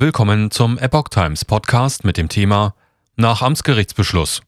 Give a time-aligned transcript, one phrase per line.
[0.00, 2.76] Willkommen zum Epoch Times Podcast mit dem Thema
[3.16, 4.42] Nach Amtsgerichtsbeschluss.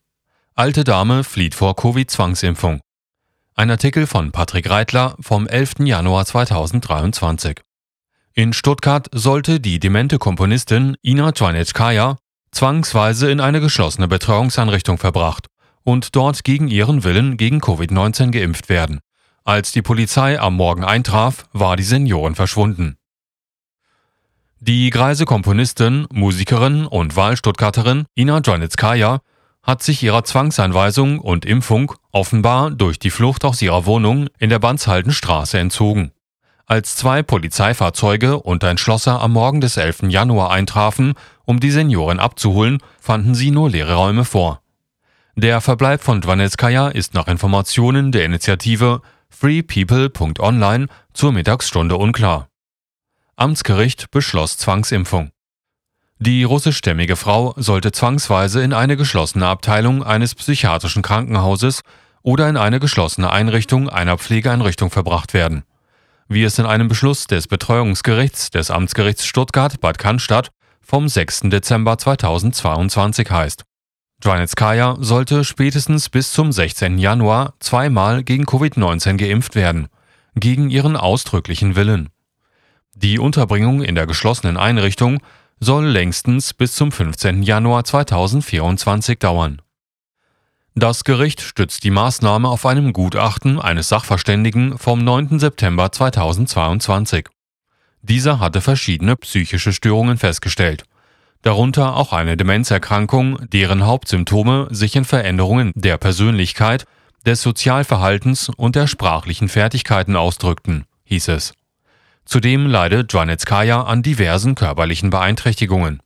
[0.54, 2.78] Alte Dame flieht vor Covid-Zwangsimpfung.
[3.56, 5.80] Ein Artikel von Patrick Reitler vom 11.
[5.80, 7.62] Januar 2023.
[8.32, 12.16] In Stuttgart sollte die demente Komponistin Ina Twanetskaya
[12.52, 15.48] zwangsweise in eine geschlossene Betreuungseinrichtung verbracht
[15.82, 19.00] und dort gegen ihren Willen gegen Covid-19 geimpft werden.
[19.42, 22.99] Als die Polizei am Morgen eintraf, war die Seniorin verschwunden.
[24.62, 29.22] Die greise Komponistin, Musikerin und Wahlstuttgarterin Ina Janitskaya
[29.62, 34.58] hat sich ihrer Zwangseinweisung und Impfung offenbar durch die Flucht aus ihrer Wohnung in der
[34.58, 36.12] Bandshaldenstraße entzogen.
[36.66, 40.02] Als zwei Polizeifahrzeuge und ein Schlosser am Morgen des 11.
[40.08, 41.14] Januar eintrafen,
[41.46, 44.60] um die Seniorin abzuholen, fanden sie nur leere Räume vor.
[45.36, 52.49] Der Verbleib von Dwanetskaya ist nach Informationen der Initiative freepeople.online zur Mittagsstunde unklar.
[53.40, 55.30] Amtsgericht beschloss Zwangsimpfung.
[56.18, 61.80] Die russischstämmige Frau sollte zwangsweise in eine geschlossene Abteilung eines psychiatrischen Krankenhauses
[62.20, 65.62] oder in eine geschlossene Einrichtung einer Pflegeeinrichtung verbracht werden.
[66.28, 70.50] Wie es in einem Beschluss des Betreuungsgerichts des Amtsgerichts Stuttgart-Bad Cannstatt
[70.82, 71.44] vom 6.
[71.44, 73.64] Dezember 2022 heißt.
[74.20, 76.98] Dwanetskaya sollte spätestens bis zum 16.
[76.98, 79.88] Januar zweimal gegen Covid-19 geimpft werden,
[80.34, 82.10] gegen ihren ausdrücklichen Willen.
[83.02, 85.20] Die Unterbringung in der geschlossenen Einrichtung
[85.58, 87.42] soll längstens bis zum 15.
[87.42, 89.62] Januar 2024 dauern.
[90.74, 95.38] Das Gericht stützt die Maßnahme auf einem Gutachten eines Sachverständigen vom 9.
[95.38, 97.28] September 2022.
[98.02, 100.84] Dieser hatte verschiedene psychische Störungen festgestellt,
[101.40, 106.84] darunter auch eine Demenzerkrankung, deren Hauptsymptome sich in Veränderungen der Persönlichkeit,
[107.24, 111.54] des Sozialverhaltens und der sprachlichen Fertigkeiten ausdrückten, hieß es.
[112.30, 116.00] Zudem leidet Dwanetskaya an diversen körperlichen Beeinträchtigungen.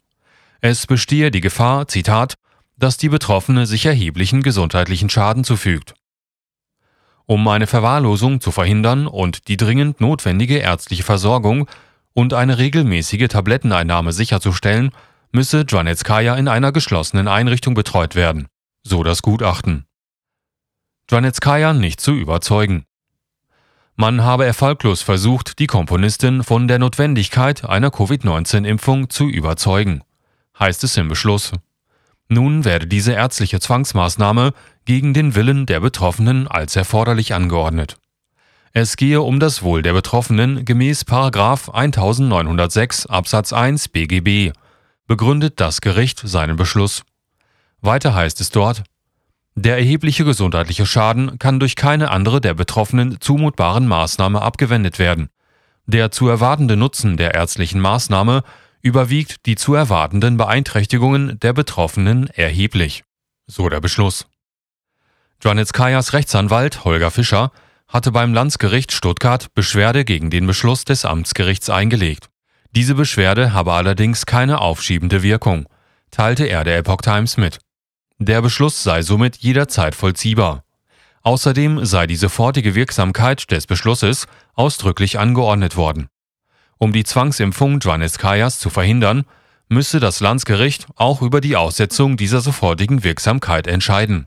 [0.62, 2.36] Es bestehe die Gefahr, Zitat,
[2.78, 5.92] dass die Betroffene sich erheblichen gesundheitlichen Schaden zufügt.
[7.26, 11.68] Um eine Verwahrlosung zu verhindern und die dringend notwendige ärztliche Versorgung
[12.14, 14.92] und eine regelmäßige Tabletteneinnahme sicherzustellen,
[15.30, 18.48] müsse Dwanetskaya in einer geschlossenen Einrichtung betreut werden,
[18.82, 19.84] so das Gutachten.
[21.06, 22.86] Dwanetskaya nicht zu überzeugen.
[23.96, 30.02] Man habe erfolglos versucht, die Komponistin von der Notwendigkeit einer Covid-19-Impfung zu überzeugen,
[30.58, 31.52] heißt es im Beschluss.
[32.28, 34.52] Nun werde diese ärztliche Zwangsmaßnahme
[34.84, 37.96] gegen den Willen der Betroffenen als erforderlich angeordnet.
[38.72, 44.52] Es gehe um das Wohl der Betroffenen gemäß 1906 Absatz 1 BGB,
[45.06, 47.04] begründet das Gericht seinen Beschluss.
[47.80, 48.82] Weiter heißt es dort,
[49.56, 55.28] der erhebliche gesundheitliche Schaden kann durch keine andere der Betroffenen zumutbaren Maßnahme abgewendet werden.
[55.86, 58.42] Der zu erwartende Nutzen der ärztlichen Maßnahme
[58.82, 63.04] überwiegt die zu erwartenden Beeinträchtigungen der Betroffenen erheblich.
[63.46, 64.26] So der Beschluss.
[65.42, 67.52] Janetskajas Rechtsanwalt Holger Fischer
[67.86, 72.28] hatte beim Landsgericht Stuttgart Beschwerde gegen den Beschluss des Amtsgerichts eingelegt.
[72.72, 75.66] Diese Beschwerde habe allerdings keine aufschiebende Wirkung,
[76.10, 77.60] teilte er der Epoch Times mit.
[78.18, 80.64] Der Beschluss sei somit jederzeit vollziehbar.
[81.22, 86.08] Außerdem sei die sofortige Wirksamkeit des Beschlusses ausdrücklich angeordnet worden.
[86.78, 89.24] Um die Zwangsimpfung Dwaneskayas zu verhindern,
[89.68, 94.26] müsse das Landsgericht auch über die Aussetzung dieser sofortigen Wirksamkeit entscheiden.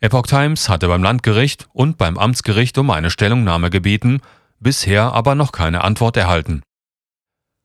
[0.00, 4.20] Epoch Times hatte beim Landgericht und beim Amtsgericht um eine Stellungnahme gebeten,
[4.58, 6.62] bisher aber noch keine Antwort erhalten.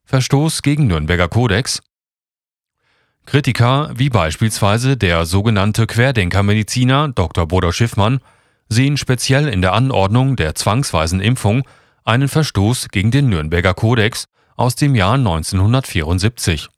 [0.05, 1.81] Verstoß gegen Nürnberger Kodex
[3.25, 7.47] Kritiker, wie beispielsweise der sogenannte Querdenkermediziner Dr.
[7.47, 8.19] Bodo Schiffmann,
[8.69, 11.63] sehen speziell in der Anordnung der zwangsweisen Impfung
[12.03, 14.25] einen Verstoß gegen den Nürnberger Kodex
[14.55, 16.69] aus dem Jahr 1974.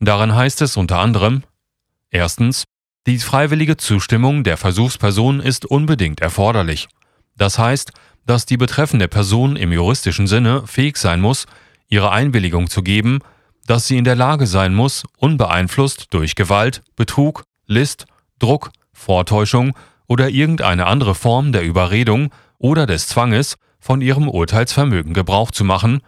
[0.00, 1.42] Darin heißt es unter anderem
[2.10, 2.64] Erstens,
[3.06, 6.88] die freiwillige Zustimmung der Versuchsperson ist unbedingt erforderlich.
[7.36, 7.92] Das heißt,
[8.26, 11.46] dass die betreffende Person im juristischen Sinne fähig sein muss,
[11.88, 13.20] ihre Einwilligung zu geben,
[13.70, 18.06] dass sie in der Lage sein muss, unbeeinflusst durch Gewalt, Betrug, List,
[18.40, 19.76] Druck, Vortäuschung
[20.08, 26.00] oder irgendeine andere Form der Überredung oder des Zwanges von ihrem Urteilsvermögen Gebrauch zu machen,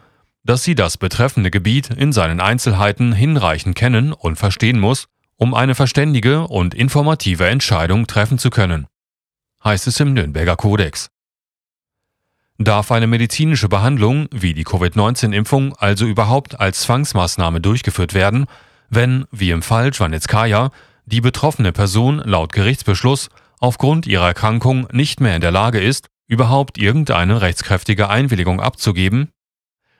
[0.42, 5.06] dass sie das betreffende Gebiet in seinen Einzelheiten hinreichend kennen und verstehen muss,
[5.36, 8.88] um eine verständige und informative Entscheidung treffen zu können,
[9.62, 11.11] heißt es im Nürnberger Kodex.
[12.64, 18.46] Darf eine medizinische Behandlung wie die Covid-19-Impfung also überhaupt als Zwangsmaßnahme durchgeführt werden,
[18.88, 20.70] wenn, wie im Fall Jwanetskaya,
[21.06, 26.78] die betroffene Person laut Gerichtsbeschluss aufgrund ihrer Erkrankung nicht mehr in der Lage ist, überhaupt
[26.78, 29.30] irgendeine rechtskräftige Einwilligung abzugeben?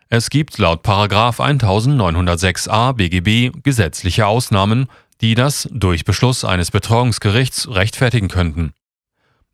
[0.08, 4.88] Es gibt laut 1906a BGB gesetzliche Ausnahmen,
[5.20, 8.72] die das durch Beschluss eines Betreuungsgerichts rechtfertigen könnten.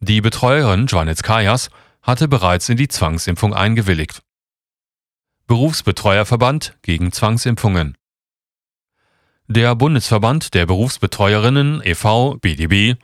[0.00, 0.86] Die Betreuerin
[1.22, 1.70] Kajas
[2.02, 4.22] hatte bereits in die Zwangsimpfung eingewilligt.
[5.46, 7.96] Berufsbetreuerverband gegen Zwangsimpfungen
[9.46, 12.36] Der Bundesverband der Berufsbetreuerinnen e.V.
[12.36, 13.00] BDB,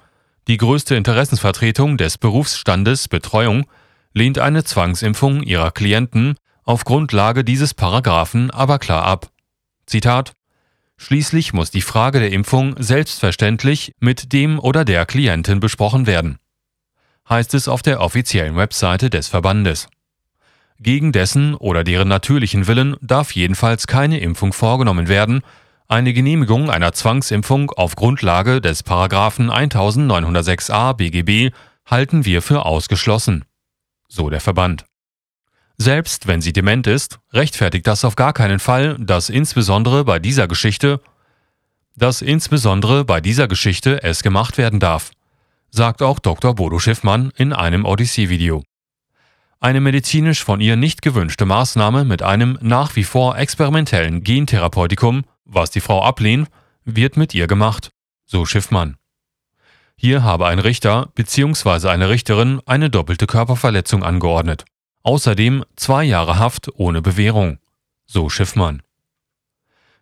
[0.46, 3.66] die größte Interessensvertretung des Berufsstandes Betreuung,
[4.12, 9.30] lehnt eine Zwangsimpfung ihrer Klienten auf Grundlage dieses Paragraphen aber klar ab.
[9.86, 10.34] Zitat
[10.96, 16.38] Schließlich muss die Frage der Impfung selbstverständlich mit dem oder der Klientin besprochen werden,
[17.28, 19.88] heißt es auf der offiziellen Webseite des Verbandes.
[20.78, 25.42] Gegen dessen oder deren natürlichen Willen darf jedenfalls keine Impfung vorgenommen werden.
[25.88, 31.54] Eine Genehmigung einer Zwangsimpfung auf Grundlage des Paragraphen 1906a BGB
[31.86, 33.44] halten wir für ausgeschlossen.
[34.08, 34.84] So der Verband.
[35.76, 40.46] Selbst wenn sie dement ist, rechtfertigt das auf gar keinen Fall, dass insbesondere bei dieser
[40.48, 41.00] Geschichte,
[41.96, 45.10] dass insbesondere bei dieser Geschichte es gemacht werden darf,
[45.74, 46.54] sagt auch Dr.
[46.54, 48.62] Bodo Schiffmann in einem Odyssee-Video.
[49.58, 55.72] Eine medizinisch von ihr nicht gewünschte Maßnahme mit einem nach wie vor experimentellen Gentherapeutikum, was
[55.72, 56.48] die Frau ablehnt,
[56.84, 57.90] wird mit ihr gemacht,
[58.24, 58.98] so Schiffmann.
[59.96, 61.88] Hier habe ein Richter bzw.
[61.88, 64.64] eine Richterin eine doppelte Körperverletzung angeordnet.
[65.02, 67.58] Außerdem zwei Jahre Haft ohne Bewährung,
[68.06, 68.83] so Schiffmann.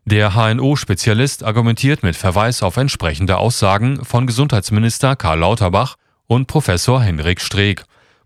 [0.04, 5.94] Der HNO-Spezialist argumentiert mit Verweis auf entsprechende Aussagen von Gesundheitsminister Karl Lauterbach
[6.26, 7.84] und Professor Henrik Streeck,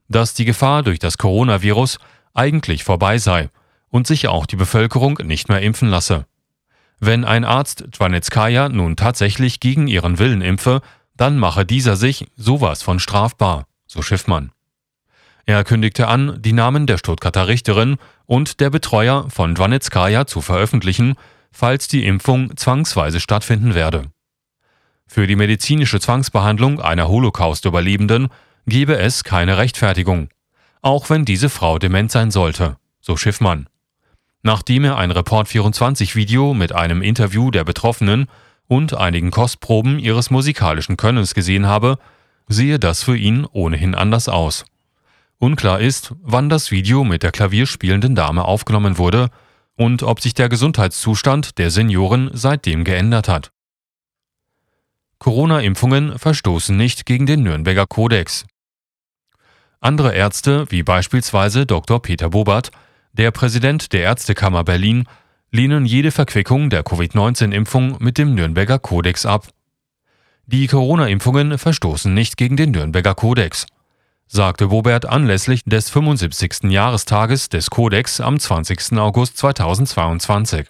[0.09, 1.99] dass die Gefahr durch das Coronavirus
[2.33, 3.51] eigentlich vorbei sei
[3.91, 6.25] und sich auch die Bevölkerung nicht mehr impfen lasse.
[6.99, 10.81] Wenn ein Arzt Dwanetskaya nun tatsächlich gegen ihren Willen impfe,
[11.15, 14.51] dann mache dieser sich sowas von strafbar, so Schiffmann.
[15.45, 21.17] Er kündigte an, die Namen der Stuttgarter Richterin und der Betreuer von Dwanetskaya zu veröffentlichen,
[21.57, 24.11] falls die Impfung zwangsweise stattfinden werde.
[25.07, 28.29] Für die medizinische Zwangsbehandlung einer Holocaust-Überlebenden
[28.67, 30.29] gebe es keine Rechtfertigung,
[30.83, 33.71] auch wenn diese Frau dement sein sollte, so Schiffmann.
[34.43, 38.27] Nachdem er ein Report 24 Video mit einem Interview der Betroffenen
[38.69, 41.99] und einigen Kostproben ihres musikalischen Könnens gesehen habe,
[42.49, 44.67] sehe das für ihn ohnehin anders aus.
[45.39, 49.31] Unklar ist, wann das Video mit der klavierspielenden Dame aufgenommen wurde
[49.77, 53.51] und ob sich der Gesundheitszustand der Senioren seitdem geändert hat.
[55.19, 58.47] Corona-Impfungen verstoßen nicht gegen den Nürnberger Kodex.
[59.81, 62.01] Andere Ärzte, wie beispielsweise Dr.
[62.03, 62.71] Peter Bobert,
[63.13, 65.05] der Präsident der Ärztekammer Berlin,
[65.51, 69.49] lehnen jede Verquickung der Covid-19-Impfung mit dem Nürnberger Kodex ab.
[70.47, 73.67] Die Corona-Impfungen verstoßen nicht gegen den Nürnberger Kodex
[74.29, 76.71] sagte Bobert anlässlich des 75.
[76.71, 78.99] Jahrestages des Kodex am 20.
[78.99, 80.69] August 2022.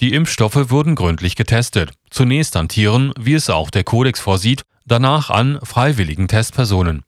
[0.00, 5.30] Die Impfstoffe wurden gründlich getestet, zunächst an Tieren, wie es auch der Kodex vorsieht, danach
[5.30, 7.04] an freiwilligen Testpersonen.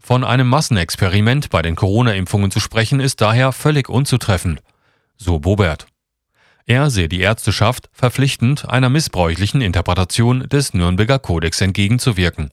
[0.00, 4.60] Von einem Massenexperiment bei den Corona-Impfungen zu sprechen, ist daher völlig unzutreffend,
[5.16, 5.86] so Bobert.
[6.66, 12.50] Er sehe die Ärzteschaft verpflichtend einer missbräuchlichen Interpretation des Nürnberger Kodex entgegenzuwirken.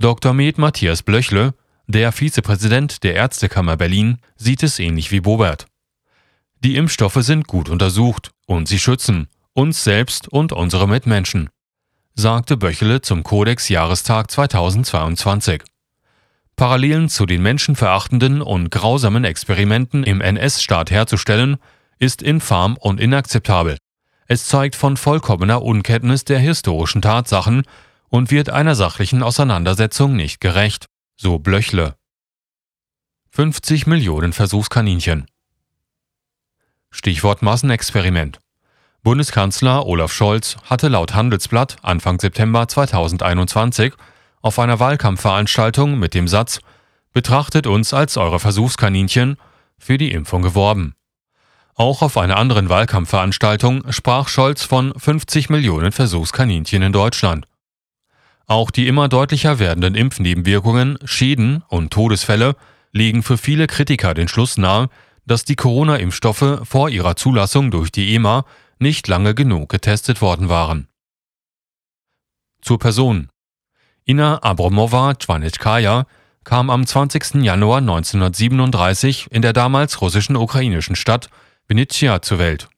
[0.00, 0.32] Dr.
[0.32, 1.52] Med Matthias Blöchle,
[1.86, 5.66] der Vizepräsident der Ärztekammer Berlin, sieht es ähnlich wie Bobert.
[6.64, 11.50] Die Impfstoffe sind gut untersucht und sie schützen uns selbst und unsere Mitmenschen,
[12.14, 15.64] sagte Böchele zum Kodex-Jahrestag 2022.
[16.56, 21.58] Parallelen zu den menschenverachtenden und grausamen Experimenten im NS-Staat herzustellen,
[21.98, 23.76] ist infam und inakzeptabel.
[24.28, 27.64] Es zeigt von vollkommener Unkenntnis der historischen Tatsachen
[28.10, 30.86] und wird einer sachlichen Auseinandersetzung nicht gerecht,
[31.16, 31.94] so Blöchle.
[33.30, 35.26] 50 Millionen Versuchskaninchen.
[36.90, 38.40] Stichwort Massenexperiment.
[39.02, 43.94] Bundeskanzler Olaf Scholz hatte laut Handelsblatt Anfang September 2021
[44.42, 46.60] auf einer Wahlkampfveranstaltung mit dem Satz
[47.12, 49.36] Betrachtet uns als eure Versuchskaninchen
[49.78, 50.94] für die Impfung geworben.
[51.74, 57.46] Auch auf einer anderen Wahlkampfveranstaltung sprach Scholz von 50 Millionen Versuchskaninchen in Deutschland.
[58.50, 62.56] Auch die immer deutlicher werdenden Impfnebenwirkungen, Schäden und Todesfälle
[62.90, 64.88] legen für viele Kritiker den Schluss nahe,
[65.24, 68.44] dass die Corona-Impfstoffe vor ihrer Zulassung durch die EMA
[68.80, 70.88] nicht lange genug getestet worden waren.
[72.60, 73.28] Zur Person.
[74.04, 76.06] Ina Abromova-Chwanetskaya
[76.42, 77.44] kam am 20.
[77.44, 81.30] Januar 1937 in der damals russischen ukrainischen Stadt
[81.68, 82.68] Vinnytsia zur Welt.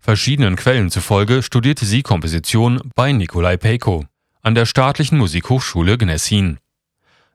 [0.00, 4.04] Verschiedenen Quellen zufolge studierte sie Komposition bei Nikolai Peiko
[4.42, 6.58] an der Staatlichen Musikhochschule Gnessin.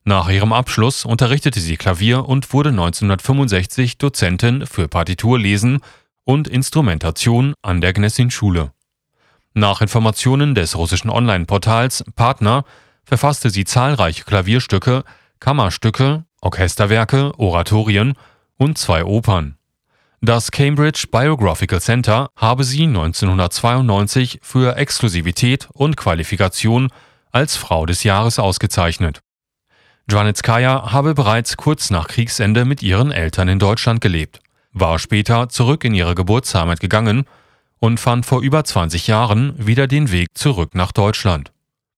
[0.03, 5.79] Nach ihrem Abschluss unterrichtete sie Klavier und wurde 1965 Dozentin für Partiturlesen
[6.23, 8.71] und Instrumentation an der Gnessin-Schule.
[9.53, 12.65] Nach Informationen des russischen Online-Portals Partner
[13.03, 15.03] verfasste sie zahlreiche Klavierstücke,
[15.39, 18.13] Kammerstücke, Orchesterwerke, Oratorien
[18.57, 19.57] und zwei Opern.
[20.21, 26.89] Das Cambridge Biographical Center habe sie 1992 für Exklusivität und Qualifikation
[27.31, 29.19] als Frau des Jahres ausgezeichnet.
[30.07, 34.39] Dranitskaya habe bereits kurz nach Kriegsende mit ihren Eltern in Deutschland gelebt,
[34.71, 37.25] war später zurück in ihre Geburtsheimat gegangen
[37.79, 41.51] und fand vor über 20 Jahren wieder den Weg zurück nach Deutschland.